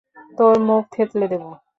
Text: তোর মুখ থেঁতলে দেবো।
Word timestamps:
তোর 0.37 0.55
মুখ 0.59 0.83
থেঁতলে 0.91 1.25
দেবো। 1.27 1.49